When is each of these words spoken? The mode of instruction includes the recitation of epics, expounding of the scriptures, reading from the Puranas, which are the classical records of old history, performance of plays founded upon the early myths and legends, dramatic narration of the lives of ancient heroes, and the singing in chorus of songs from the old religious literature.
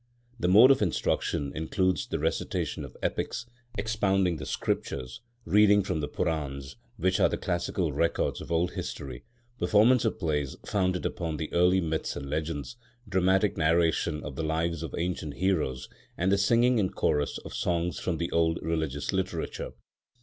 The 0.39 0.47
mode 0.47 0.71
of 0.71 0.81
instruction 0.81 1.51
includes 1.53 2.07
the 2.07 2.17
recitation 2.17 2.83
of 2.83 2.97
epics, 3.03 3.45
expounding 3.77 4.33
of 4.33 4.39
the 4.39 4.45
scriptures, 4.47 5.21
reading 5.45 5.83
from 5.83 5.99
the 5.99 6.07
Puranas, 6.07 6.75
which 6.97 7.19
are 7.19 7.29
the 7.29 7.37
classical 7.37 7.93
records 7.93 8.41
of 8.41 8.51
old 8.51 8.71
history, 8.71 9.25
performance 9.59 10.03
of 10.03 10.17
plays 10.17 10.55
founded 10.65 11.05
upon 11.05 11.37
the 11.37 11.53
early 11.53 11.81
myths 11.81 12.15
and 12.15 12.31
legends, 12.31 12.77
dramatic 13.07 13.57
narration 13.57 14.23
of 14.23 14.35
the 14.35 14.43
lives 14.43 14.81
of 14.81 14.95
ancient 14.97 15.35
heroes, 15.35 15.87
and 16.17 16.31
the 16.31 16.37
singing 16.39 16.79
in 16.79 16.89
chorus 16.89 17.37
of 17.37 17.53
songs 17.53 17.99
from 17.99 18.17
the 18.17 18.31
old 18.31 18.57
religious 18.63 19.13
literature. 19.13 19.73